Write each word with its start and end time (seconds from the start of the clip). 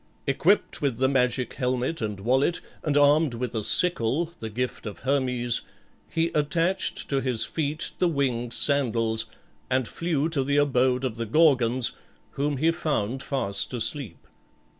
Equipped 0.25 0.81
with 0.81 0.97
the 0.97 1.07
magic 1.07 1.53
helmet 1.53 2.01
and 2.01 2.21
wallet, 2.21 2.59
and 2.81 2.97
armed 2.97 3.35
with 3.35 3.53
a 3.53 3.63
sickle, 3.63 4.33
the 4.39 4.49
gift 4.49 4.87
of 4.87 4.97
Hermes, 5.01 5.61
he 6.09 6.29
attached 6.29 7.07
to 7.09 7.21
his 7.21 7.45
feet 7.45 7.91
the 7.99 8.07
winged 8.07 8.51
sandals, 8.51 9.27
and 9.69 9.87
flew 9.87 10.27
to 10.29 10.43
the 10.43 10.57
abode 10.57 11.03
of 11.03 11.17
the 11.17 11.27
Gorgons, 11.27 11.91
whom 12.31 12.57
he 12.57 12.71
found 12.71 13.21
fast 13.21 13.75
asleep. 13.75 14.25